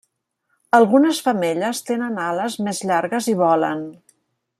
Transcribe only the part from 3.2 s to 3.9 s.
i volen.